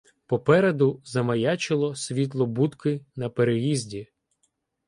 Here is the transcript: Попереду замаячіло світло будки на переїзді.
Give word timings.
Попереду 0.25 1.01
замаячіло 1.03 1.95
світло 1.95 2.45
будки 2.45 3.05
на 3.15 3.29
переїзді. 3.29 4.07